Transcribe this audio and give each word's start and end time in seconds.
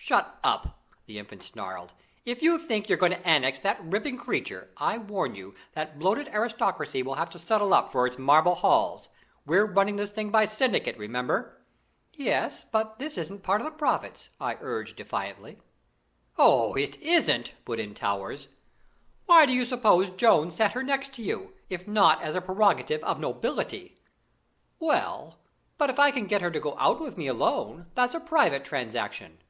"Shut 0.00 0.38
up!" 0.42 0.86
the 1.04 1.18
Infant 1.18 1.42
snarled. 1.42 1.92
"If 2.24 2.40
you 2.40 2.58
think 2.58 2.88
you're 2.88 2.96
going 2.96 3.12
to 3.12 3.28
annex 3.28 3.60
that 3.60 3.82
ripping 3.84 4.16
creature, 4.16 4.70
I 4.78 4.96
warn 4.96 5.34
you 5.34 5.54
that 5.72 5.98
bloated 5.98 6.28
aristocracy 6.28 7.02
will 7.02 7.16
have 7.16 7.28
to 7.30 7.38
settle 7.38 7.74
up 7.74 7.92
for 7.92 8.06
its 8.06 8.16
marble 8.16 8.54
halls. 8.54 9.10
We're 9.44 9.66
running 9.66 9.96
this 9.96 10.08
thing 10.08 10.30
by 10.30 10.46
syndicate, 10.46 10.96
remember." 10.96 11.60
"Yes, 12.14 12.64
but 12.72 12.98
this 12.98 13.18
isn't 13.18 13.42
part 13.42 13.60
of 13.60 13.66
the 13.66 13.70
profits," 13.72 14.30
I 14.40 14.56
urged 14.62 14.96
defiantly. 14.96 15.58
"Oh, 16.38 16.74
isn't 16.74 17.48
it?" 17.50 17.54
put 17.66 17.78
in 17.78 17.94
Towers. 17.94 18.48
"Why 19.26 19.44
do 19.44 19.52
you 19.52 19.66
suppose 19.66 20.08
Jones 20.08 20.54
sat 20.54 20.72
her 20.72 20.82
next 20.82 21.12
to 21.16 21.22
you, 21.22 21.52
if 21.68 21.86
not 21.86 22.22
as 22.22 22.34
a 22.34 22.40
prerogative 22.40 23.04
of 23.04 23.20
nobility?" 23.20 23.98
"Well, 24.80 25.38
but 25.76 25.90
if 25.90 25.98
I 25.98 26.12
can 26.12 26.24
get 26.26 26.40
her 26.40 26.50
to 26.50 26.60
go 26.60 26.78
out 26.78 26.98
with 26.98 27.18
me 27.18 27.26
alone, 27.26 27.90
that's 27.94 28.14
a 28.14 28.20
private 28.20 28.64
transaction." 28.64 29.40